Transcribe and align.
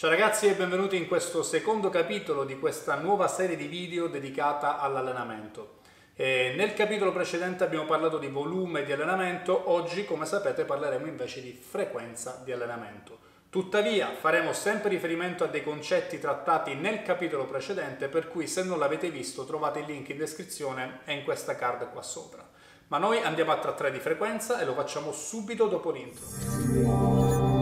Ciao 0.00 0.08
ragazzi 0.08 0.46
e 0.46 0.54
benvenuti 0.54 0.96
in 0.96 1.06
questo 1.06 1.42
secondo 1.42 1.90
capitolo 1.90 2.44
di 2.44 2.58
questa 2.58 2.94
nuova 2.94 3.28
serie 3.28 3.54
di 3.54 3.66
video 3.66 4.06
dedicata 4.06 4.78
all'allenamento. 4.78 5.80
E 6.14 6.54
nel 6.56 6.72
capitolo 6.72 7.12
precedente 7.12 7.64
abbiamo 7.64 7.84
parlato 7.84 8.16
di 8.16 8.28
volume 8.28 8.82
di 8.82 8.92
allenamento, 8.92 9.70
oggi 9.70 10.06
come 10.06 10.24
sapete 10.24 10.64
parleremo 10.64 11.04
invece 11.04 11.42
di 11.42 11.52
frequenza 11.52 12.40
di 12.42 12.50
allenamento. 12.50 13.18
Tuttavia 13.50 14.14
faremo 14.18 14.54
sempre 14.54 14.88
riferimento 14.88 15.44
a 15.44 15.48
dei 15.48 15.62
concetti 15.62 16.18
trattati 16.18 16.72
nel 16.72 17.02
capitolo 17.02 17.44
precedente 17.44 18.08
per 18.08 18.28
cui 18.28 18.46
se 18.46 18.64
non 18.64 18.78
l'avete 18.78 19.10
visto 19.10 19.44
trovate 19.44 19.80
il 19.80 19.84
link 19.84 20.08
in 20.08 20.16
descrizione 20.16 21.00
e 21.04 21.12
in 21.12 21.24
questa 21.24 21.56
card 21.56 21.90
qua 21.90 22.00
sopra. 22.00 22.48
Ma 22.86 22.96
noi 22.96 23.20
andiamo 23.20 23.52
a 23.52 23.58
trattare 23.58 23.92
di 23.92 23.98
frequenza 23.98 24.60
e 24.60 24.64
lo 24.64 24.72
facciamo 24.72 25.12
subito 25.12 25.66
dopo 25.66 25.90
l'intro. 25.90 27.59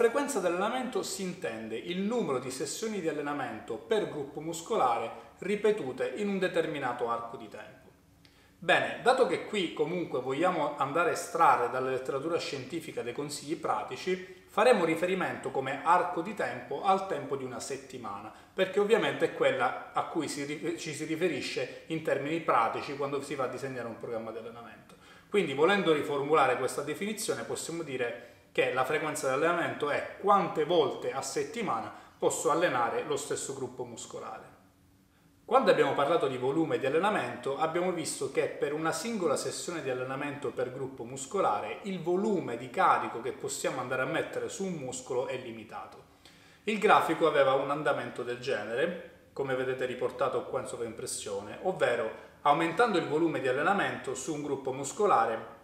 Frequenza 0.00 0.40
di 0.40 0.46
allenamento 0.46 1.02
si 1.02 1.20
intende 1.20 1.76
il 1.76 1.98
numero 1.98 2.38
di 2.38 2.50
sessioni 2.50 3.02
di 3.02 3.08
allenamento 3.10 3.76
per 3.76 4.08
gruppo 4.08 4.40
muscolare 4.40 5.10
ripetute 5.40 6.14
in 6.16 6.30
un 6.30 6.38
determinato 6.38 7.10
arco 7.10 7.36
di 7.36 7.48
tempo. 7.48 7.90
Bene, 8.56 9.00
dato 9.02 9.26
che 9.26 9.44
qui 9.44 9.74
comunque 9.74 10.22
vogliamo 10.22 10.78
andare 10.78 11.10
a 11.10 11.12
estrarre 11.12 11.68
dalla 11.68 11.90
letteratura 11.90 12.38
scientifica 12.38 13.02
dei 13.02 13.12
consigli 13.12 13.56
pratici, 13.56 14.44
faremo 14.48 14.86
riferimento 14.86 15.50
come 15.50 15.82
arco 15.84 16.22
di 16.22 16.32
tempo 16.32 16.82
al 16.82 17.06
tempo 17.06 17.36
di 17.36 17.44
una 17.44 17.60
settimana, 17.60 18.32
perché 18.54 18.80
ovviamente 18.80 19.26
è 19.26 19.34
quella 19.34 19.92
a 19.92 20.04
cui 20.04 20.28
si, 20.28 20.78
ci 20.78 20.94
si 20.94 21.04
riferisce 21.04 21.82
in 21.88 22.02
termini 22.02 22.40
pratici 22.40 22.96
quando 22.96 23.20
si 23.20 23.34
va 23.34 23.44
a 23.44 23.48
disegnare 23.48 23.88
un 23.88 23.98
programma 23.98 24.30
di 24.30 24.38
allenamento. 24.38 24.94
Quindi 25.28 25.52
volendo 25.52 25.92
riformulare 25.92 26.56
questa 26.56 26.80
definizione 26.80 27.42
possiamo 27.42 27.82
dire 27.82 28.29
che 28.52 28.72
la 28.72 28.84
frequenza 28.84 29.28
di 29.28 29.34
allenamento 29.34 29.90
è 29.90 30.16
quante 30.20 30.64
volte 30.64 31.12
a 31.12 31.22
settimana 31.22 31.92
posso 32.18 32.50
allenare 32.50 33.04
lo 33.04 33.16
stesso 33.16 33.54
gruppo 33.54 33.84
muscolare. 33.84 34.58
Quando 35.50 35.72
abbiamo 35.72 35.94
parlato 35.94 36.28
di 36.28 36.36
volume 36.36 36.78
di 36.78 36.86
allenamento 36.86 37.58
abbiamo 37.58 37.90
visto 37.90 38.30
che 38.30 38.46
per 38.46 38.72
una 38.72 38.92
singola 38.92 39.34
sessione 39.34 39.82
di 39.82 39.90
allenamento 39.90 40.50
per 40.50 40.72
gruppo 40.72 41.02
muscolare 41.02 41.78
il 41.82 42.00
volume 42.00 42.56
di 42.56 42.70
carico 42.70 43.20
che 43.20 43.32
possiamo 43.32 43.80
andare 43.80 44.02
a 44.02 44.06
mettere 44.06 44.48
su 44.48 44.64
un 44.64 44.74
muscolo 44.74 45.26
è 45.26 45.36
limitato. 45.36 46.04
Il 46.64 46.78
grafico 46.78 47.26
aveva 47.26 47.54
un 47.54 47.70
andamento 47.70 48.22
del 48.22 48.38
genere, 48.38 49.28
come 49.32 49.56
vedete 49.56 49.86
riportato 49.86 50.44
qua 50.44 50.60
in 50.60 50.66
sovraimpressione, 50.66 51.58
ovvero 51.62 52.28
aumentando 52.42 52.98
il 52.98 53.08
volume 53.08 53.40
di 53.40 53.48
allenamento 53.48 54.14
su 54.14 54.32
un 54.32 54.42
gruppo 54.42 54.72
muscolare 54.72 55.58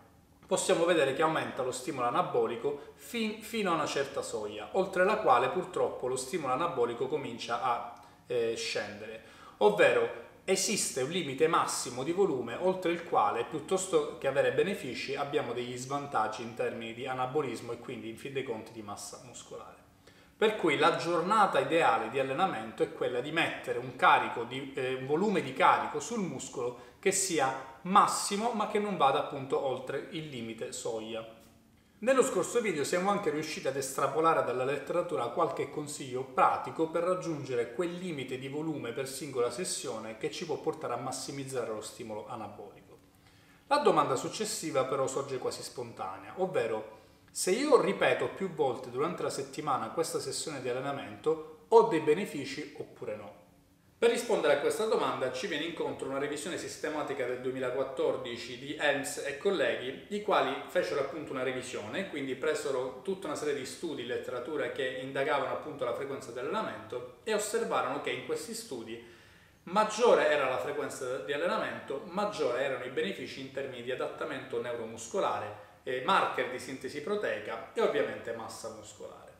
possiamo 0.46 0.84
vedere 0.84 1.14
che 1.14 1.22
aumenta 1.22 1.62
lo 1.62 1.72
stimolo 1.72 2.06
anabolico 2.06 2.92
fin, 2.94 3.42
fino 3.42 3.70
a 3.70 3.74
una 3.74 3.86
certa 3.86 4.22
soglia, 4.22 4.68
oltre 4.72 5.04
la 5.04 5.16
quale 5.16 5.48
purtroppo 5.48 6.06
lo 6.06 6.16
stimolo 6.16 6.52
anabolico 6.52 7.08
comincia 7.08 7.62
a 7.62 7.94
eh, 8.26 8.54
scendere, 8.56 9.22
ovvero 9.58 10.24
esiste 10.44 11.02
un 11.02 11.10
limite 11.10 11.48
massimo 11.48 12.04
di 12.04 12.12
volume 12.12 12.54
oltre 12.54 12.92
il 12.92 13.02
quale 13.02 13.44
piuttosto 13.44 14.16
che 14.18 14.28
avere 14.28 14.52
benefici 14.52 15.16
abbiamo 15.16 15.52
degli 15.52 15.76
svantaggi 15.76 16.42
in 16.42 16.54
termini 16.54 16.94
di 16.94 17.06
anabolismo 17.06 17.72
e 17.72 17.78
quindi 17.78 18.08
in 18.08 18.16
fin 18.16 18.32
dei 18.32 18.44
conti 18.44 18.70
di 18.70 18.82
massa 18.82 19.20
muscolare. 19.24 19.75
Per 20.38 20.56
cui 20.56 20.76
la 20.76 20.96
giornata 20.96 21.60
ideale 21.60 22.10
di 22.10 22.18
allenamento 22.18 22.82
è 22.82 22.92
quella 22.92 23.20
di 23.20 23.32
mettere 23.32 23.78
un, 23.78 23.96
di, 24.46 24.70
eh, 24.74 25.02
volume 25.02 25.40
di 25.40 25.54
carico 25.54 25.98
sul 25.98 26.20
muscolo 26.20 26.94
che 26.98 27.10
sia 27.10 27.78
massimo 27.82 28.52
ma 28.52 28.68
che 28.68 28.78
non 28.78 28.98
vada 28.98 29.20
appunto 29.20 29.58
oltre 29.58 30.08
il 30.10 30.28
limite 30.28 30.72
soglia. 30.72 31.26
Nello 32.00 32.22
scorso 32.22 32.60
video 32.60 32.84
siamo 32.84 33.08
anche 33.08 33.30
riusciti 33.30 33.66
ad 33.66 33.76
estrapolare 33.76 34.44
dalla 34.44 34.64
letteratura 34.64 35.28
qualche 35.28 35.70
consiglio 35.70 36.22
pratico 36.22 36.88
per 36.88 37.04
raggiungere 37.04 37.72
quel 37.72 37.94
limite 37.94 38.36
di 38.36 38.48
volume 38.48 38.92
per 38.92 39.08
singola 39.08 39.50
sessione 39.50 40.18
che 40.18 40.30
ci 40.30 40.44
può 40.44 40.58
portare 40.58 40.92
a 40.92 40.98
massimizzare 40.98 41.72
lo 41.72 41.80
stimolo 41.80 42.28
anabolico. 42.28 42.98
La 43.68 43.78
domanda 43.78 44.16
successiva 44.16 44.84
però 44.84 45.06
sorge 45.06 45.38
quasi 45.38 45.62
spontanea, 45.62 46.34
ovvero 46.36 46.95
se 47.36 47.50
io 47.50 47.78
ripeto 47.78 48.28
più 48.28 48.54
volte 48.54 48.88
durante 48.88 49.22
la 49.22 49.28
settimana 49.28 49.90
questa 49.90 50.18
sessione 50.18 50.62
di 50.62 50.70
allenamento, 50.70 51.66
ho 51.68 51.82
dei 51.82 52.00
benefici 52.00 52.74
oppure 52.78 53.14
no? 53.14 53.34
Per 53.98 54.08
rispondere 54.08 54.54
a 54.54 54.58
questa 54.60 54.86
domanda 54.86 55.30
ci 55.32 55.46
viene 55.46 55.66
incontro 55.66 56.08
una 56.08 56.18
revisione 56.18 56.56
sistematica 56.56 57.26
del 57.26 57.42
2014 57.42 58.58
di 58.58 58.74
Helms 58.80 59.18
e 59.18 59.36
colleghi, 59.36 60.06
i 60.16 60.22
quali 60.22 60.62
fecero 60.68 61.00
appunto 61.00 61.32
una 61.32 61.42
revisione, 61.42 62.08
quindi 62.08 62.36
presero 62.36 63.02
tutta 63.04 63.26
una 63.26 63.36
serie 63.36 63.54
di 63.54 63.66
studi 63.66 64.06
letterature 64.06 64.72
che 64.72 65.00
indagavano 65.02 65.52
appunto 65.52 65.84
la 65.84 65.94
frequenza 65.94 66.30
dell'allenamento 66.30 67.18
e 67.22 67.34
osservarono 67.34 68.00
che 68.00 68.12
in 68.12 68.24
questi 68.24 68.54
studi 68.54 68.98
maggiore 69.64 70.30
era 70.30 70.48
la 70.48 70.58
frequenza 70.58 71.18
di 71.18 71.34
allenamento, 71.34 72.00
maggiore 72.06 72.62
erano 72.62 72.84
i 72.84 72.90
benefici 72.90 73.42
in 73.42 73.52
termini 73.52 73.82
di 73.82 73.92
adattamento 73.92 74.58
neuromuscolare 74.58 75.65
eh, 75.88 76.02
marker 76.04 76.50
di 76.50 76.58
sintesi 76.58 77.00
proteica 77.00 77.70
e 77.72 77.80
ovviamente 77.80 78.32
massa 78.32 78.70
muscolare. 78.70 79.34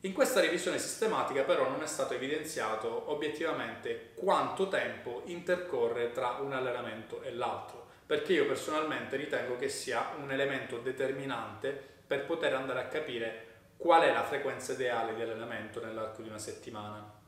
In 0.00 0.12
questa 0.12 0.40
revisione 0.40 0.78
sistematica 0.78 1.44
però 1.44 1.68
non 1.68 1.82
è 1.82 1.86
stato 1.86 2.12
evidenziato 2.12 3.10
obiettivamente 3.10 4.12
quanto 4.14 4.68
tempo 4.68 5.22
intercorre 5.26 6.12
tra 6.12 6.36
un 6.40 6.52
allenamento 6.52 7.22
e 7.22 7.32
l'altro, 7.32 7.88
perché 8.04 8.34
io 8.34 8.46
personalmente 8.46 9.16
ritengo 9.16 9.56
che 9.56 9.70
sia 9.70 10.12
un 10.18 10.30
elemento 10.30 10.78
determinante 10.78 11.70
per 12.06 12.26
poter 12.26 12.54
andare 12.54 12.80
a 12.80 12.88
capire 12.88 13.46
qual 13.78 14.02
è 14.02 14.12
la 14.12 14.24
frequenza 14.24 14.72
ideale 14.72 15.14
di 15.14 15.22
allenamento 15.22 15.82
nell'arco 15.82 16.20
di 16.20 16.28
una 16.28 16.38
settimana. 16.38 17.18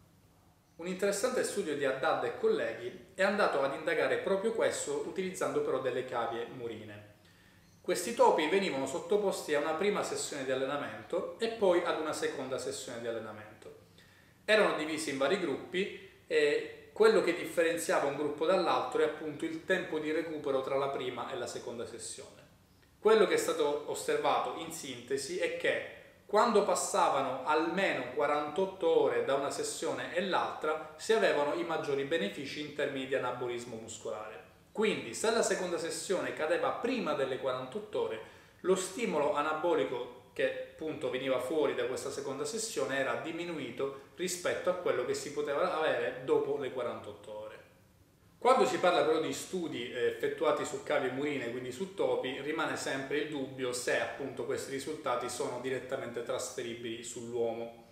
Un 0.77 0.87
interessante 0.87 1.45
studio 1.45 1.77
di 1.77 1.87
Haddad 1.87 2.25
e 2.25 2.37
colleghi 2.37 3.13
è 3.15 3.23
andato 3.23 3.63
ad 3.63 3.73
indagare 3.73 4.19
proprio 4.19 4.53
questo 4.53 5.05
utilizzando 5.07 5.63
però 5.63 5.81
delle 5.81 6.05
cavie 6.05 6.47
murine. 6.47 7.12
Questi 7.83 8.15
topi 8.15 8.47
venivano 8.47 8.87
sottoposti 8.87 9.57
a 9.57 9.59
una 9.59 9.73
prima 9.73 10.05
sessione 10.05 10.45
di 10.45 10.53
allenamento 10.53 11.35
e 11.41 11.49
poi 11.49 11.83
ad 11.85 11.99
una 11.99 12.13
seconda 12.13 12.57
sessione 12.57 13.01
di 13.01 13.09
allenamento. 13.09 13.75
Erano 14.45 14.77
divisi 14.77 15.11
in 15.11 15.19
vari 15.19 15.41
gruppi 15.41 16.23
e 16.29 16.91
quello 16.93 17.23
che 17.23 17.35
differenziava 17.35 18.07
un 18.07 18.15
gruppo 18.15 18.47
dall'altro 18.47 19.03
è 19.03 19.07
appunto 19.07 19.45
il 19.45 19.65
tempo 19.65 19.99
di 19.99 20.13
recupero 20.13 20.63
tra 20.63 20.77
la 20.77 20.91
prima 20.91 21.33
e 21.33 21.37
la 21.37 21.49
seconda 21.49 21.85
sessione. 21.85 22.41
Quello 23.01 23.27
che 23.27 23.35
è 23.35 23.37
stato 23.37 23.91
osservato 23.91 24.59
in 24.59 24.71
sintesi 24.71 25.39
è 25.39 25.57
che 25.57 25.87
quando 26.25 26.63
passavano 26.63 27.45
almeno 27.45 28.13
48 28.15 29.01
ore 29.01 29.25
da 29.25 29.35
una 29.35 29.51
sessione 29.51 30.15
e 30.15 30.23
l'altra 30.23 30.95
si 30.99 31.15
avevano 31.15 31.55
i 31.55 31.65
maggiori 31.65 32.05
benefici 32.05 32.61
in 32.61 32.77
termini 32.77 33.09
di 33.09 33.17
anabolismo 33.17 33.75
muscolare. 33.75 34.43
Quindi 34.73 35.13
se 35.15 35.31
la 35.31 35.43
seconda 35.43 35.77
sessione 35.77 36.33
cadeva 36.33 36.71
prima 36.71 37.13
delle 37.13 37.39
48 37.39 38.01
ore, 38.01 38.21
lo 38.61 38.75
stimolo 38.75 39.35
anabolico 39.35 40.31
che 40.33 40.71
appunto 40.73 41.11
veniva 41.11 41.39
fuori 41.41 41.75
da 41.75 41.85
questa 41.85 42.11
seconda 42.11 42.45
sessione 42.45 42.99
era 42.99 43.17
diminuito 43.17 44.11
rispetto 44.17 44.71
a 44.71 44.75
quello 44.75 45.05
che 45.05 45.15
si 45.15 45.33
poteva 45.33 45.77
avere 45.77 46.23
dopo 46.25 46.57
le 46.57 46.73
48 46.73 47.39
ore. 47.39 47.61
Quando 48.39 48.67
si 48.67 48.79
parla 48.79 49.05
però 49.05 49.21
di 49.21 49.33
studi 49.33 49.93
eh, 49.93 50.07
effettuati 50.07 50.65
su 50.65 50.83
cavie 50.83 51.13
murine, 51.13 51.53
quindi 51.53 51.71
su 51.71 51.95
topi, 51.95 52.41
rimane 52.41 52.77
sempre 52.77 53.19
il 53.19 53.29
dubbio 53.29 53.73
se 53.73 54.01
appunto 54.01 54.47
questi 54.47 54.73
risultati 54.73 55.29
sono 55.29 55.61
direttamente 55.61 56.25
trasferibili 56.25 57.05
sull'uomo. 57.05 57.87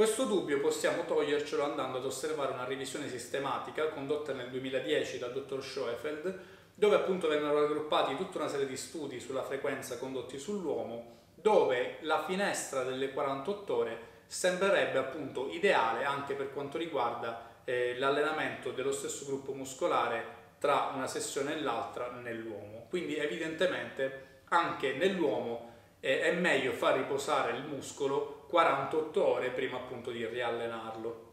Questo 0.00 0.24
dubbio 0.24 0.60
possiamo 0.60 1.04
togliercelo 1.04 1.62
andando 1.62 1.98
ad 1.98 2.06
osservare 2.06 2.54
una 2.54 2.64
revisione 2.64 3.06
sistematica 3.06 3.88
condotta 3.88 4.32
nel 4.32 4.48
2010 4.48 5.18
dal 5.18 5.30
dottor 5.30 5.62
Schoefeld, 5.62 6.38
dove 6.74 6.96
appunto 6.96 7.28
vennero 7.28 7.60
raggruppati 7.60 8.16
tutta 8.16 8.38
una 8.38 8.48
serie 8.48 8.64
di 8.64 8.78
studi 8.78 9.20
sulla 9.20 9.42
frequenza 9.42 9.98
condotti 9.98 10.38
sull'uomo, 10.38 11.16
dove 11.34 11.98
la 12.00 12.24
finestra 12.24 12.82
delle 12.82 13.10
48 13.10 13.76
ore 13.76 13.98
sembrerebbe 14.26 14.96
appunto 14.96 15.50
ideale 15.50 16.04
anche 16.04 16.32
per 16.32 16.50
quanto 16.54 16.78
riguarda 16.78 17.60
eh, 17.64 17.98
l'allenamento 17.98 18.70
dello 18.70 18.92
stesso 18.92 19.26
gruppo 19.26 19.52
muscolare 19.52 20.24
tra 20.58 20.92
una 20.94 21.08
sessione 21.08 21.56
e 21.56 21.60
l'altra 21.60 22.10
nell'uomo. 22.10 22.86
Quindi 22.88 23.16
evidentemente 23.16 24.44
anche 24.48 24.94
nell'uomo 24.94 25.72
eh, 26.00 26.22
è 26.22 26.32
meglio 26.32 26.72
far 26.72 26.96
riposare 26.96 27.54
il 27.54 27.64
muscolo 27.64 28.39
48 28.50 29.26
ore 29.26 29.50
prima 29.50 29.76
appunto 29.76 30.10
di 30.10 30.26
riallenarlo. 30.26 31.28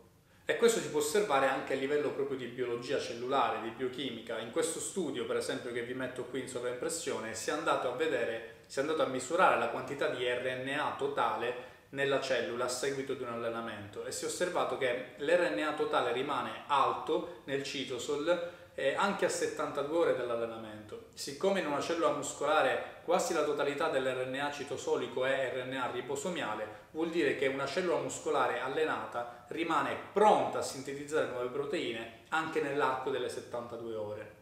E 0.46 0.56
questo 0.56 0.80
si 0.80 0.90
può 0.90 1.00
osservare 1.00 1.48
anche 1.48 1.74
a 1.74 1.76
livello 1.76 2.12
proprio 2.12 2.38
di 2.38 2.46
biologia 2.46 3.00
cellulare, 3.00 3.62
di 3.62 3.72
biochimica. 3.72 4.38
In 4.38 4.52
questo 4.52 4.80
studio, 4.80 5.26
per 5.26 5.36
esempio, 5.36 5.74
che 5.74 5.82
vi 5.82 5.94
metto 5.94 6.24
qui 6.24 6.40
in 6.40 6.48
sovraimpressione, 6.48 7.34
si 7.34 7.50
è 7.50 7.54
andato 7.54 7.92
a 7.92 7.96
vedere, 7.96 8.60
si 8.68 8.80
è 8.80 8.82
andato 8.82 9.02
a 9.02 9.08
misurare 9.08 9.60
la 9.60 9.68
quantità 9.68 10.08
di 10.08 10.24
RNA 10.26 10.96
totale 10.98 11.76
nella 11.90 12.22
cellula 12.22 12.66
a 12.66 12.70
seguito 12.70 13.14
di 13.14 13.24
un 13.24 13.30
allenamento 13.30 14.06
e 14.06 14.12
si 14.12 14.26
è 14.26 14.28
osservato 14.28 14.78
che 14.78 15.14
l'RNA 15.18 15.74
totale 15.74 16.12
rimane 16.12 16.64
alto 16.68 17.42
nel 17.46 17.64
citosol 17.64 18.52
eh, 18.80 18.94
anche 18.94 19.26
a 19.26 19.30
72 19.30 19.98
ore 19.98 20.16
dell'allenamento. 20.16 21.08
Siccome 21.16 21.62
in 21.62 21.66
una 21.66 21.82
cellula 21.82 22.12
muscolare 22.12 23.02
quasi 23.04 23.34
la 23.34 23.44
totalità 23.44 23.90
dell'RNA 23.90 24.52
citosolico 24.52 25.26
è 25.26 25.52
RNA 25.52 25.90
ribosomiale, 25.90 26.68
vuol 26.92 27.10
dire 27.10 27.36
che 27.38 27.48
una 27.48 27.66
cellula 27.66 27.98
muscolare 27.98 28.60
allenata 28.60 29.46
rimane 29.48 29.96
pronta 30.14 30.60
a 30.60 30.62
sintetizzare 30.62 31.32
nuove 31.32 31.48
proteine 31.48 32.26
anche 32.30 32.62
nell'arco 32.62 33.10
delle 33.10 33.30
72 33.30 33.96
ore. 33.96 34.36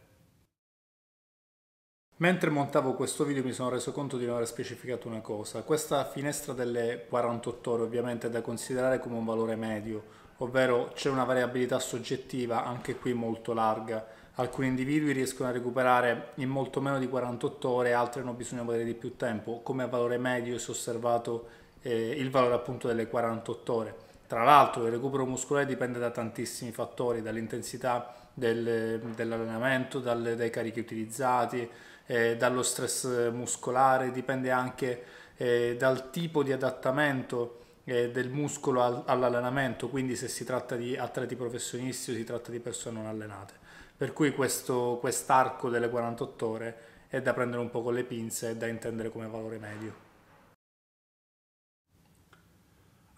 Mentre 2.18 2.50
montavo 2.50 2.92
questo 2.92 3.24
video 3.24 3.42
mi 3.42 3.52
sono 3.52 3.70
reso 3.70 3.92
conto 3.92 4.18
di 4.18 4.26
non 4.26 4.34
aver 4.34 4.46
specificato 4.46 5.08
una 5.08 5.20
cosa. 5.20 5.62
Questa 5.62 6.04
finestra 6.04 6.52
delle 6.52 7.06
48 7.08 7.70
ore 7.70 7.82
ovviamente 7.84 8.26
è 8.26 8.30
da 8.30 8.42
considerare 8.42 8.98
come 8.98 9.16
un 9.16 9.24
valore 9.24 9.56
medio, 9.56 10.02
ovvero 10.38 10.92
c'è 10.94 11.08
una 11.08 11.24
variabilità 11.24 11.78
soggettiva 11.78 12.64
anche 12.64 12.96
qui 12.96 13.14
molto 13.14 13.54
larga. 13.54 14.15
Alcuni 14.38 14.66
individui 14.66 15.12
riescono 15.12 15.48
a 15.48 15.52
recuperare 15.52 16.32
in 16.36 16.50
molto 16.50 16.82
meno 16.82 16.98
di 16.98 17.08
48 17.08 17.68
ore, 17.70 17.94
altri 17.94 18.20
hanno 18.20 18.34
bisogno 18.34 18.62
avere 18.62 18.84
di 18.84 18.92
più 18.92 19.16
tempo. 19.16 19.60
Come 19.62 19.88
valore 19.88 20.18
medio 20.18 20.58
si 20.58 20.66
è 20.66 20.70
osservato 20.70 21.48
eh, 21.80 22.10
il 22.10 22.30
valore 22.30 22.54
appunto 22.54 22.86
delle 22.86 23.06
48 23.06 23.72
ore. 23.72 23.94
Tra 24.26 24.44
l'altro 24.44 24.84
il 24.84 24.90
recupero 24.90 25.24
muscolare 25.24 25.64
dipende 25.64 25.98
da 25.98 26.10
tantissimi 26.10 26.70
fattori, 26.70 27.22
dall'intensità 27.22 28.14
del, 28.34 29.00
dell'allenamento, 29.14 30.00
dal, 30.00 30.34
dai 30.36 30.50
carichi 30.50 30.80
utilizzati, 30.80 31.66
eh, 32.04 32.36
dallo 32.36 32.62
stress 32.62 33.30
muscolare, 33.30 34.10
dipende 34.10 34.50
anche 34.50 35.02
eh, 35.36 35.76
dal 35.78 36.10
tipo 36.10 36.42
di 36.42 36.52
adattamento 36.52 37.60
eh, 37.86 38.10
del 38.10 38.28
muscolo 38.28 38.82
al, 38.82 39.02
all'allenamento, 39.06 39.88
quindi 39.88 40.16
se 40.16 40.28
si 40.28 40.44
tratta 40.44 40.74
di 40.74 40.96
atleti 40.96 41.36
professionisti 41.36 42.10
o 42.10 42.14
si 42.14 42.24
tratta 42.24 42.50
di 42.50 42.58
persone 42.58 42.98
non 42.98 43.06
allenate. 43.06 43.54
Per 43.96 44.12
cui 44.12 44.32
questo 44.32 44.98
quest'arco 45.00 45.70
delle 45.70 45.88
48 45.88 46.46
ore 46.46 46.78
è 47.08 47.22
da 47.22 47.32
prendere 47.32 47.62
un 47.62 47.70
po' 47.70 47.82
con 47.82 47.94
le 47.94 48.04
pinze 48.04 48.50
e 48.50 48.56
da 48.56 48.66
intendere 48.66 49.10
come 49.10 49.28
valore 49.28 49.58
medio. 49.58 50.04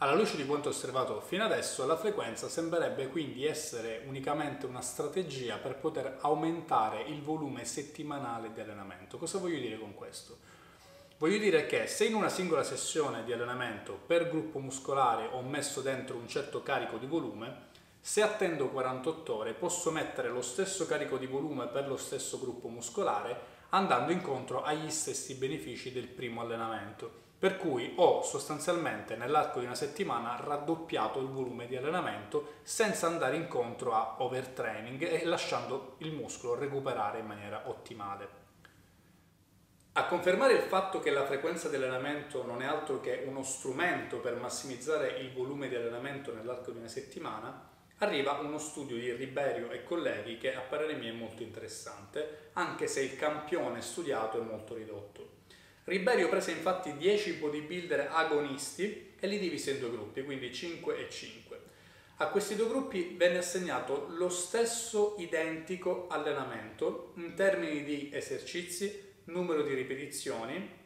Alla 0.00 0.14
luce 0.14 0.36
di 0.36 0.46
quanto 0.46 0.68
osservato 0.68 1.20
fino 1.20 1.42
adesso, 1.42 1.84
la 1.84 1.96
frequenza 1.96 2.48
sembrerebbe 2.48 3.08
quindi 3.08 3.44
essere 3.44 4.04
unicamente 4.06 4.66
una 4.66 4.82
strategia 4.82 5.56
per 5.56 5.76
poter 5.76 6.18
aumentare 6.20 7.02
il 7.02 7.20
volume 7.22 7.64
settimanale 7.64 8.52
di 8.52 8.60
allenamento. 8.60 9.18
Cosa 9.18 9.38
voglio 9.38 9.58
dire 9.58 9.76
con 9.76 9.94
questo? 9.94 10.57
Voglio 11.18 11.38
dire 11.38 11.66
che 11.66 11.88
se 11.88 12.04
in 12.04 12.14
una 12.14 12.28
singola 12.28 12.62
sessione 12.62 13.24
di 13.24 13.32
allenamento 13.32 13.98
per 14.06 14.28
gruppo 14.28 14.60
muscolare 14.60 15.28
ho 15.32 15.42
messo 15.42 15.80
dentro 15.80 16.16
un 16.16 16.28
certo 16.28 16.62
carico 16.62 16.96
di 16.96 17.06
volume, 17.06 17.66
se 18.00 18.22
attendo 18.22 18.68
48 18.68 19.34
ore 19.34 19.52
posso 19.52 19.90
mettere 19.90 20.28
lo 20.28 20.42
stesso 20.42 20.86
carico 20.86 21.16
di 21.16 21.26
volume 21.26 21.66
per 21.66 21.88
lo 21.88 21.96
stesso 21.96 22.38
gruppo 22.38 22.68
muscolare 22.68 23.56
andando 23.70 24.12
incontro 24.12 24.62
agli 24.62 24.90
stessi 24.90 25.34
benefici 25.34 25.90
del 25.90 26.06
primo 26.06 26.42
allenamento 26.42 27.10
per 27.36 27.56
cui 27.56 27.94
ho 27.96 28.22
sostanzialmente 28.22 29.16
nell'arco 29.16 29.58
di 29.58 29.66
una 29.66 29.74
settimana 29.74 30.36
raddoppiato 30.36 31.18
il 31.18 31.26
volume 31.26 31.66
di 31.66 31.74
allenamento 31.74 32.54
senza 32.62 33.08
andare 33.08 33.34
incontro 33.34 33.92
a 33.92 34.14
overtraining 34.18 35.02
e 35.02 35.24
lasciando 35.24 35.96
il 35.98 36.12
muscolo 36.12 36.54
recuperare 36.54 37.18
in 37.18 37.26
maniera 37.26 37.62
ottimale. 37.66 38.47
A 39.98 40.04
confermare 40.04 40.52
il 40.52 40.62
fatto 40.62 41.00
che 41.00 41.10
la 41.10 41.26
frequenza 41.26 41.68
di 41.68 41.74
allenamento 41.74 42.46
non 42.46 42.62
è 42.62 42.66
altro 42.66 43.00
che 43.00 43.24
uno 43.26 43.42
strumento 43.42 44.18
per 44.18 44.36
massimizzare 44.36 45.18
il 45.18 45.32
volume 45.32 45.68
di 45.68 45.74
allenamento 45.74 46.32
nell'arco 46.32 46.70
di 46.70 46.78
una 46.78 46.86
settimana, 46.86 47.68
arriva 47.96 48.38
uno 48.38 48.58
studio 48.58 48.96
di 48.96 49.10
Riberio 49.10 49.72
e 49.72 49.82
colleghi 49.82 50.38
che 50.38 50.54
a 50.54 50.60
parere 50.60 50.94
mio 50.94 51.12
è 51.12 51.16
molto 51.16 51.42
interessante, 51.42 52.50
anche 52.52 52.86
se 52.86 53.00
il 53.00 53.16
campione 53.16 53.80
studiato 53.80 54.40
è 54.40 54.44
molto 54.44 54.76
ridotto. 54.76 55.30
Riberio 55.82 56.28
prese 56.28 56.52
infatti 56.52 56.96
10 56.96 57.32
bodybuilder 57.32 58.10
agonisti 58.12 59.14
e 59.18 59.26
li 59.26 59.40
divise 59.40 59.72
in 59.72 59.80
due 59.80 59.90
gruppi, 59.90 60.22
quindi 60.22 60.54
5 60.54 60.96
e 60.96 61.10
5. 61.10 61.60
A 62.18 62.28
questi 62.28 62.54
due 62.54 62.68
gruppi 62.68 63.14
venne 63.16 63.38
assegnato 63.38 64.06
lo 64.10 64.28
stesso 64.28 65.16
identico 65.18 66.06
allenamento 66.08 67.14
in 67.16 67.34
termini 67.34 67.82
di 67.82 68.10
esercizi, 68.12 69.06
numero 69.28 69.62
di 69.62 69.74
ripetizioni 69.74 70.76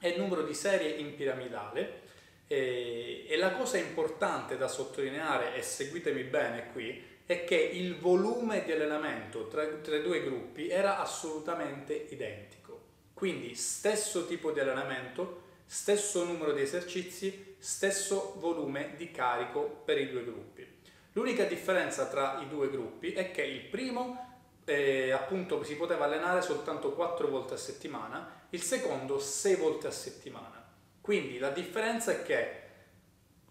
e 0.00 0.16
numero 0.16 0.42
di 0.42 0.54
serie 0.54 0.90
in 0.90 1.14
piramidale. 1.14 2.00
E, 2.46 3.24
e 3.28 3.36
la 3.36 3.52
cosa 3.52 3.78
importante 3.78 4.56
da 4.56 4.68
sottolineare, 4.68 5.54
e 5.54 5.62
seguitemi 5.62 6.24
bene 6.24 6.70
qui, 6.72 7.10
è 7.24 7.44
che 7.44 7.56
il 7.56 7.98
volume 7.98 8.64
di 8.64 8.72
allenamento 8.72 9.46
tra, 9.46 9.64
tra 9.64 9.96
i 9.96 10.02
due 10.02 10.22
gruppi 10.22 10.68
era 10.68 10.98
assolutamente 10.98 11.94
identico. 12.10 12.80
Quindi 13.14 13.54
stesso 13.54 14.26
tipo 14.26 14.50
di 14.50 14.60
allenamento, 14.60 15.42
stesso 15.64 16.24
numero 16.24 16.52
di 16.52 16.62
esercizi, 16.62 17.54
stesso 17.58 18.34
volume 18.38 18.94
di 18.96 19.10
carico 19.12 19.82
per 19.84 19.98
i 19.98 20.10
due 20.10 20.24
gruppi. 20.24 20.66
L'unica 21.12 21.44
differenza 21.44 22.06
tra 22.08 22.40
i 22.42 22.48
due 22.48 22.68
gruppi 22.68 23.12
è 23.12 23.30
che 23.30 23.42
il 23.42 23.60
primo 23.60 24.31
eh, 24.64 25.10
appunto 25.10 25.62
si 25.64 25.76
poteva 25.76 26.04
allenare 26.04 26.42
soltanto 26.42 26.92
4 26.92 27.28
volte 27.28 27.54
a 27.54 27.58
settimana, 27.58 28.46
il 28.50 28.62
secondo 28.62 29.18
6 29.18 29.56
volte 29.56 29.86
a 29.86 29.90
settimana. 29.90 30.62
Quindi 31.00 31.38
la 31.38 31.50
differenza 31.50 32.12
è 32.12 32.22
che 32.22 32.60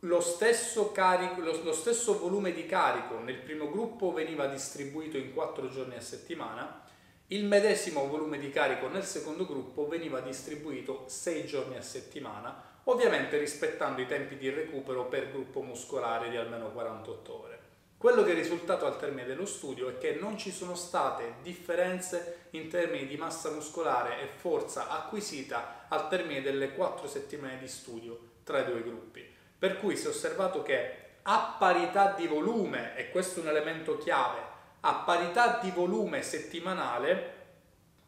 lo 0.02 0.20
stesso, 0.22 0.92
carico, 0.92 1.42
lo, 1.42 1.62
lo 1.64 1.74
stesso 1.74 2.18
volume 2.18 2.54
di 2.54 2.66
carico 2.66 3.20
nel 3.20 3.38
primo 3.38 3.70
gruppo 3.70 4.12
veniva 4.12 4.48
distribuito 4.48 5.18
in 5.18 5.34
4 5.34 5.70
giorni 5.70 5.96
a 5.96 6.02
settimana, 6.02 6.84
il 7.28 7.46
medesimo 7.46 8.08
volume 8.08 8.40
di 8.40 8.50
carico 8.50 8.88
nel 8.88 9.04
secondo 9.04 9.46
gruppo 9.46 9.88
veniva 9.88 10.20
distribuito 10.20 11.04
6 11.08 11.46
giorni 11.46 11.78
a 11.78 11.82
settimana, 11.82 12.62
ovviamente 12.86 13.38
rispettando 13.38 14.02
i 14.02 14.08
tempi 14.08 14.38
di 14.38 14.50
recupero 14.50 15.06
per 15.06 15.32
gruppo 15.32 15.62
muscolare 15.62 16.30
di 16.30 16.36
almeno 16.36 16.72
48 16.72 17.42
ore. 17.42 17.51
Quello 18.02 18.24
che 18.24 18.32
è 18.32 18.34
risultato 18.34 18.88
al 18.88 18.98
termine 18.98 19.28
dello 19.28 19.46
studio 19.46 19.88
è 19.88 20.00
che 20.00 20.18
non 20.20 20.36
ci 20.36 20.50
sono 20.52 20.74
state 20.74 21.36
differenze 21.44 22.48
in 22.50 22.68
termini 22.68 23.06
di 23.06 23.16
massa 23.16 23.52
muscolare 23.52 24.24
e 24.24 24.26
forza 24.26 24.90
acquisita 24.90 25.86
al 25.88 26.10
termine 26.10 26.42
delle 26.42 26.74
4 26.74 27.08
settimane 27.08 27.60
di 27.60 27.68
studio 27.68 28.18
tra 28.44 28.62
i 28.62 28.66
due 28.66 28.82
gruppi. 28.82 29.24
Per 29.56 29.78
cui 29.78 29.96
si 29.96 30.08
è 30.08 30.10
osservato 30.10 30.64
che 30.64 31.10
a 31.22 31.56
parità 31.60 32.16
di 32.18 32.26
volume, 32.26 32.96
e 32.96 33.12
questo 33.12 33.40
è 33.40 33.44
un 33.44 33.50
elemento 33.50 34.00
chiave, 34.00 34.40
a 34.80 34.96
parità 35.06 35.60
di 35.62 35.70
volume 35.70 36.24
settimanale 36.24 37.36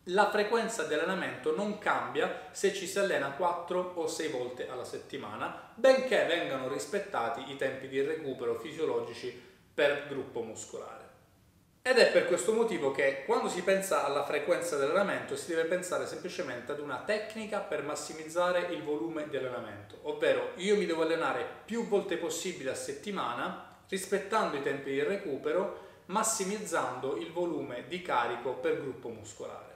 la 0.06 0.32
frequenza 0.32 0.86
di 0.86 0.96
allenamento 0.96 1.56
non 1.56 1.78
cambia 1.78 2.48
se 2.50 2.74
ci 2.74 2.88
si 2.88 2.98
allena 2.98 3.30
4 3.30 3.92
o 3.94 4.08
6 4.08 4.28
volte 4.30 4.68
alla 4.68 4.86
settimana, 4.86 5.72
benché 5.76 6.26
vengano 6.26 6.68
rispettati 6.68 7.52
i 7.52 7.58
tempi 7.58 7.88
di 7.88 8.02
recupero 8.02 8.56
fisiologici 8.56 9.52
per 9.74 10.08
gruppo 10.08 10.42
muscolare. 10.42 11.02
Ed 11.86 11.98
è 11.98 12.12
per 12.12 12.28
questo 12.28 12.54
motivo 12.54 12.92
che 12.92 13.24
quando 13.26 13.50
si 13.50 13.62
pensa 13.62 14.06
alla 14.06 14.24
frequenza 14.24 14.78
di 14.78 14.84
allenamento 14.84 15.36
si 15.36 15.50
deve 15.54 15.66
pensare 15.66 16.08
semplicemente 16.08 16.72
ad 16.72 16.80
una 16.80 17.04
tecnica 17.06 17.60
per 17.60 17.84
massimizzare 17.84 18.68
il 18.72 18.84
volume 18.84 19.28
di 19.28 19.36
allenamento, 19.36 20.00
ovvero 20.04 20.52
io 20.56 20.78
mi 20.78 20.86
devo 20.86 21.02
allenare 21.02 21.46
più 21.66 21.86
volte 21.88 22.16
possibile 22.16 22.70
a 22.70 22.76
settimana 22.76 23.82
rispettando 23.90 24.56
i 24.56 24.62
tempi 24.62 24.92
di 24.92 25.04
recupero 25.04 25.92
massimizzando 26.06 27.18
il 27.18 27.32
volume 27.32 27.86
di 27.88 28.02
carico 28.02 28.54
per 28.54 28.80
gruppo 28.80 29.10
muscolare. 29.10 29.73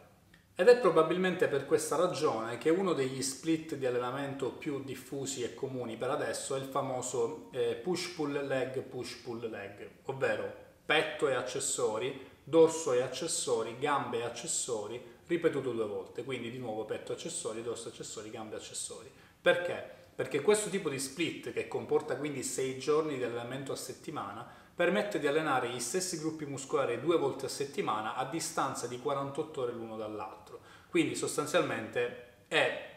Ed 0.59 0.69
è 0.69 0.79
probabilmente 0.79 1.47
per 1.47 1.67
questa 1.67 1.95
ragione 1.97 2.57
che 2.57 2.71
uno 2.71 2.93
degli 2.93 3.21
split 3.21 3.75
di 3.75 3.85
allenamento 3.85 4.49
più 4.49 4.83
diffusi 4.83 5.43
e 5.43 5.53
comuni 5.53 5.97
per 5.97 6.09
adesso 6.09 6.55
è 6.55 6.57
il 6.57 6.65
famoso 6.65 7.49
eh, 7.51 7.75
push-pull 7.75 8.43
leg, 8.47 8.81
push-pull 8.81 9.51
leg, 9.51 9.87
ovvero 10.05 10.51
petto 10.83 11.27
e 11.27 11.35
accessori, 11.35 12.19
dorso 12.43 12.91
e 12.93 13.03
accessori, 13.03 13.77
gambe 13.77 14.17
e 14.17 14.23
accessori, 14.23 14.99
ripetuto 15.27 15.73
due 15.73 15.85
volte, 15.85 16.23
quindi 16.23 16.49
di 16.49 16.57
nuovo 16.57 16.85
petto 16.85 17.11
accessori, 17.11 17.61
dorso 17.61 17.89
accessori, 17.89 18.31
gambe 18.31 18.55
accessori. 18.55 19.11
Perché? 19.39 20.06
Perché 20.17 20.41
questo 20.41 20.69
tipo 20.69 20.89
di 20.89 20.97
split, 20.97 21.53
che 21.53 21.67
comporta 21.67 22.17
quindi 22.17 22.41
6 22.41 22.79
giorni 22.79 23.17
di 23.17 23.23
allenamento 23.23 23.71
a 23.71 23.75
settimana, 23.75 24.43
permette 24.73 25.19
di 25.19 25.27
allenare 25.27 25.69
gli 25.69 25.79
stessi 25.79 26.17
gruppi 26.17 26.43
muscolari 26.47 26.99
due 26.99 27.19
volte 27.19 27.45
a 27.45 27.49
settimana 27.49 28.15
a 28.15 28.25
distanza 28.25 28.87
di 28.87 28.97
48 28.97 29.61
ore 29.61 29.73
l'uno 29.73 29.95
dall'altro. 29.95 30.61
Quindi 30.89 31.13
sostanzialmente 31.13 32.45
è 32.47 32.95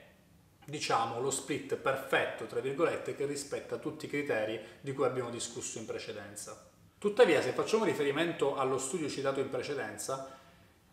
diciamo 0.65 1.21
lo 1.21 1.31
split 1.31 1.77
perfetto 1.77 2.47
tra 2.47 2.61
virgolette 2.61 3.15
che 3.15 3.27
rispetta 3.27 3.77
tutti 3.77 4.07
i 4.07 4.09
criteri 4.09 4.59
di 4.81 4.95
cui 4.95 5.05
abbiamo 5.05 5.29
discusso 5.29 5.77
in 5.77 5.85
precedenza. 5.85 6.71
Tuttavia 6.97 7.43
se 7.43 7.53
facciamo 7.53 7.85
riferimento 7.85 8.57
allo 8.57 8.79
studio 8.79 9.11
citato 9.11 9.41
in 9.41 9.51
precedenza, 9.51 10.39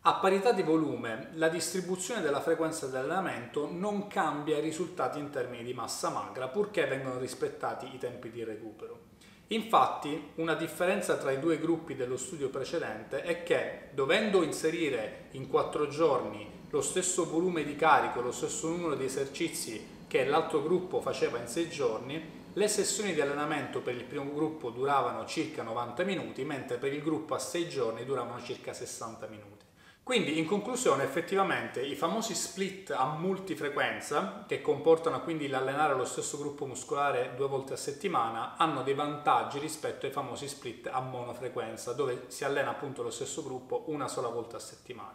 a 0.07 0.13
parità 0.13 0.53
di 0.53 0.61
volume 0.61 1.31
la 1.33 1.49
distribuzione 1.49 2.21
della 2.21 2.39
frequenza 2.39 2.85
dell'allenamento 2.85 3.67
non 3.69 4.07
cambia 4.07 4.57
i 4.57 4.61
risultati 4.61 5.19
in 5.19 5.31
termini 5.31 5.65
di 5.65 5.73
massa 5.73 6.07
magra 6.07 6.47
purché 6.47 6.85
vengano 6.85 7.19
rispettati 7.19 7.93
i 7.93 7.97
tempi 7.97 8.31
di 8.31 8.41
recupero. 8.45 8.99
Infatti, 9.47 10.31
una 10.35 10.53
differenza 10.53 11.17
tra 11.17 11.31
i 11.31 11.41
due 11.41 11.59
gruppi 11.59 11.97
dello 11.97 12.15
studio 12.15 12.47
precedente 12.47 13.21
è 13.21 13.43
che, 13.43 13.89
dovendo 13.91 14.43
inserire 14.43 15.25
in 15.31 15.49
quattro 15.49 15.89
giorni 15.89 16.49
lo 16.69 16.79
stesso 16.79 17.29
volume 17.29 17.65
di 17.65 17.75
carico, 17.75 18.21
lo 18.21 18.31
stesso 18.31 18.69
numero 18.69 18.95
di 18.95 19.03
esercizi 19.03 20.05
che 20.07 20.23
l'altro 20.23 20.63
gruppo 20.63 21.01
faceva 21.01 21.37
in 21.37 21.47
sei 21.47 21.69
giorni, 21.69 22.45
le 22.53 22.67
sessioni 22.69 23.13
di 23.13 23.19
allenamento 23.19 23.81
per 23.81 23.95
il 23.95 24.05
primo 24.05 24.31
gruppo 24.33 24.69
duravano 24.69 25.25
circa 25.25 25.63
90 25.63 26.03
minuti, 26.05 26.45
mentre 26.45 26.77
per 26.77 26.93
il 26.93 27.01
gruppo 27.01 27.35
a 27.35 27.39
6 27.39 27.67
giorni 27.67 28.05
duravano 28.05 28.41
circa 28.41 28.71
60 28.71 29.27
minuti. 29.27 29.66
Quindi 30.07 30.37
in 30.39 30.45
conclusione 30.45 31.03
effettivamente 31.03 31.81
i 31.81 31.93
famosi 31.93 32.33
split 32.33 32.91
a 32.91 33.17
multifrequenza, 33.17 34.45
che 34.47 34.61
comportano 34.61 35.21
quindi 35.21 35.49
l'allenare 35.49 35.95
lo 35.95 36.05
stesso 36.05 36.37
gruppo 36.37 36.65
muscolare 36.65 37.33
due 37.35 37.49
volte 37.49 37.73
a 37.73 37.75
settimana, 37.75 38.55
hanno 38.55 38.83
dei 38.83 38.93
vantaggi 38.93 39.59
rispetto 39.59 40.05
ai 40.05 40.13
famosi 40.13 40.47
split 40.47 40.87
a 40.87 41.01
monofrequenza, 41.01 41.91
dove 41.91 42.27
si 42.27 42.45
allena 42.45 42.69
appunto 42.69 43.03
lo 43.03 43.09
stesso 43.09 43.43
gruppo 43.43 43.83
una 43.87 44.07
sola 44.07 44.29
volta 44.29 44.55
a 44.55 44.61
settimana. 44.61 45.13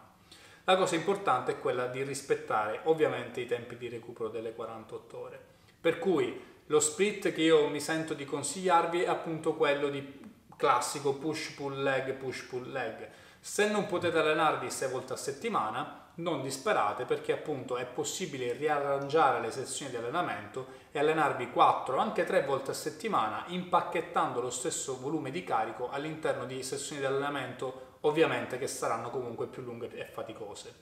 La 0.65 0.77
cosa 0.77 0.93
importante 0.93 1.53
è 1.53 1.59
quella 1.59 1.87
di 1.87 2.03
rispettare 2.03 2.81
ovviamente 2.83 3.41
i 3.41 3.47
tempi 3.47 3.77
di 3.77 3.89
recupero 3.89 4.29
delle 4.29 4.53
48 4.53 5.17
ore. 5.17 5.43
Per 5.81 5.97
cui 5.97 6.39
lo 6.67 6.79
split 6.79 7.33
che 7.33 7.41
io 7.41 7.67
mi 7.67 7.79
sento 7.79 8.13
di 8.13 8.25
consigliarvi 8.25 9.01
è 9.01 9.09
appunto 9.09 9.55
quello 9.55 9.89
di 9.89 10.21
classico 10.55 11.15
push 11.15 11.53
pull 11.55 11.81
leg 11.81 12.13
push 12.13 12.43
pull 12.43 12.71
leg. 12.71 13.09
Se 13.45 13.67
non 13.67 13.87
potete 13.87 14.17
allenarvi 14.19 14.71
6 14.71 14.89
volte 14.89 15.11
a 15.11 15.17
settimana, 15.17 16.11
non 16.15 16.41
disperate 16.41 17.03
perché 17.03 17.33
appunto 17.33 17.75
è 17.75 17.85
possibile 17.85 18.53
riarrangiare 18.53 19.41
le 19.41 19.51
sessioni 19.51 19.91
di 19.91 19.97
allenamento 19.97 20.67
e 20.93 20.99
allenarvi 20.99 21.51
4 21.51 21.97
anche 21.97 22.23
3 22.23 22.45
volte 22.45 22.71
a 22.71 22.73
settimana 22.73 23.43
impacchettando 23.47 24.39
lo 24.39 24.49
stesso 24.49 24.97
volume 24.97 25.29
di 25.29 25.43
carico 25.43 25.89
all'interno 25.89 26.45
di 26.45 26.63
sessioni 26.63 27.01
di 27.01 27.05
allenamento 27.05 27.97
ovviamente 28.01 28.57
che 28.57 28.67
saranno 28.67 29.09
comunque 29.09 29.47
più 29.47 29.61
lunghe 29.61 29.89
e 29.93 30.05
faticose. 30.05 30.73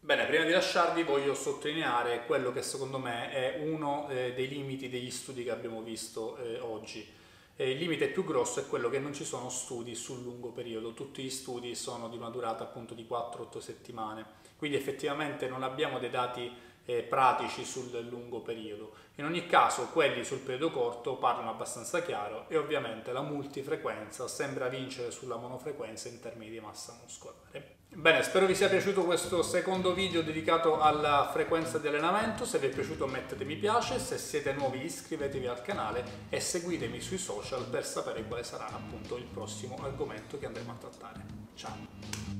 Bene, 0.00 0.26
prima 0.26 0.42
di 0.42 0.50
lasciarvi 0.50 1.04
voglio 1.04 1.34
sottolineare 1.34 2.26
quello 2.26 2.50
che 2.50 2.62
secondo 2.62 2.98
me 2.98 3.30
è 3.30 3.60
uno 3.64 4.08
eh, 4.08 4.32
dei 4.34 4.48
limiti 4.48 4.88
degli 4.88 5.12
studi 5.12 5.44
che 5.44 5.52
abbiamo 5.52 5.82
visto 5.82 6.36
eh, 6.38 6.58
oggi. 6.58 7.20
Il 7.56 7.76
limite 7.76 8.08
più 8.08 8.24
grosso 8.24 8.60
è 8.60 8.66
quello 8.66 8.88
che 8.88 8.98
non 8.98 9.12
ci 9.12 9.24
sono 9.24 9.50
studi 9.50 9.94
sul 9.94 10.22
lungo 10.22 10.48
periodo, 10.48 10.94
tutti 10.94 11.22
gli 11.22 11.30
studi 11.30 11.74
sono 11.74 12.08
di 12.08 12.16
una 12.16 12.30
durata 12.30 12.64
appunto 12.64 12.94
di 12.94 13.06
4-8 13.08 13.58
settimane, 13.58 14.24
quindi 14.56 14.76
effettivamente 14.76 15.48
non 15.48 15.62
abbiamo 15.62 15.98
dei 15.98 16.10
dati 16.10 16.50
eh, 16.84 17.02
pratici 17.02 17.64
sul 17.64 17.90
lungo 18.08 18.40
periodo. 18.40 18.94
In 19.16 19.26
ogni 19.26 19.46
caso 19.46 19.88
quelli 19.88 20.24
sul 20.24 20.38
periodo 20.38 20.70
corto 20.70 21.16
parlano 21.16 21.50
abbastanza 21.50 22.02
chiaro 22.02 22.48
e 22.48 22.56
ovviamente 22.56 23.12
la 23.12 23.22
multifrequenza 23.22 24.26
sembra 24.28 24.68
vincere 24.68 25.10
sulla 25.10 25.36
monofrequenza 25.36 26.08
in 26.08 26.20
termini 26.20 26.50
di 26.50 26.60
massa 26.60 26.98
muscolare. 27.00 27.81
Bene, 27.94 28.22
spero 28.22 28.46
vi 28.46 28.54
sia 28.54 28.70
piaciuto 28.70 29.04
questo 29.04 29.42
secondo 29.42 29.92
video 29.92 30.22
dedicato 30.22 30.80
alla 30.80 31.28
frequenza 31.30 31.76
di 31.76 31.88
allenamento, 31.88 32.46
se 32.46 32.58
vi 32.58 32.68
è 32.68 32.70
piaciuto 32.70 33.06
mettete 33.06 33.44
mi 33.44 33.54
piace, 33.56 33.98
se 33.98 34.16
siete 34.16 34.54
nuovi 34.54 34.82
iscrivetevi 34.82 35.46
al 35.46 35.60
canale 35.60 36.02
e 36.30 36.40
seguitemi 36.40 37.02
sui 37.02 37.18
social 37.18 37.66
per 37.66 37.84
sapere 37.84 38.24
quale 38.24 38.44
sarà 38.44 38.66
appunto 38.68 39.18
il 39.18 39.24
prossimo 39.24 39.76
argomento 39.82 40.38
che 40.38 40.46
andremo 40.46 40.72
a 40.72 40.76
trattare. 40.76 41.20
Ciao! 41.54 42.31